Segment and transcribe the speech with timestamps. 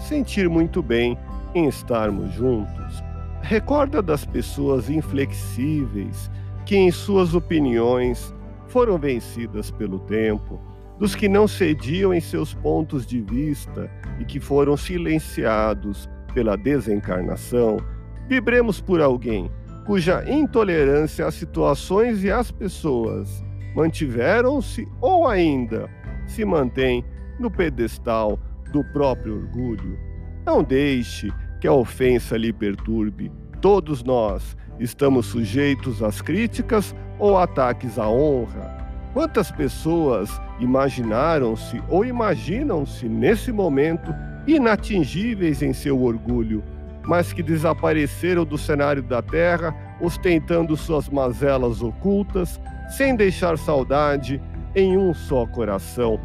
[0.00, 1.18] sentir muito bem
[1.54, 3.02] em estarmos juntos.
[3.42, 6.30] Recorda das pessoas inflexíveis
[6.64, 8.34] que em suas opiniões
[8.68, 10.58] foram vencidas pelo tempo,
[10.98, 17.76] dos que não cediam em seus pontos de vista e que foram silenciados pela desencarnação,
[18.28, 19.50] vibremos por alguém
[19.84, 25.88] cuja intolerância às situações e às pessoas mantiveram-se ou ainda
[26.26, 27.04] se mantém
[27.38, 28.38] no pedestal
[28.72, 29.98] do próprio orgulho.
[30.44, 33.32] Não deixe que a ofensa lhe perturbe.
[33.60, 38.76] Todos nós Estamos sujeitos às críticas ou ataques à honra?
[39.12, 44.12] Quantas pessoas imaginaram-se ou imaginam-se nesse momento
[44.46, 46.62] inatingíveis em seu orgulho,
[47.04, 54.42] mas que desapareceram do cenário da terra, ostentando suas mazelas ocultas, sem deixar saudade
[54.74, 56.18] em um só coração?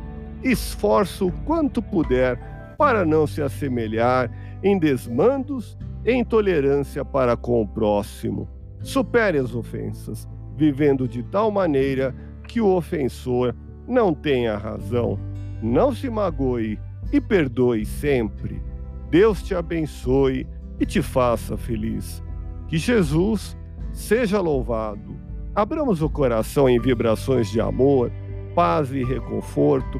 [0.43, 2.37] Esforço o quanto puder
[2.77, 4.31] para não se assemelhar
[4.63, 8.47] em desmandos intolerância para com o próximo.
[8.81, 12.15] Supere as ofensas, vivendo de tal maneira
[12.47, 13.53] que o ofensor
[13.87, 15.19] não tenha razão.
[15.61, 16.79] Não se magoe
[17.11, 18.61] e perdoe sempre.
[19.09, 20.47] Deus te abençoe
[20.79, 22.23] e te faça feliz.
[22.67, 23.57] Que Jesus
[23.91, 25.19] seja louvado.
[25.53, 28.11] Abramos o coração em vibrações de amor,
[28.55, 29.99] paz e reconforto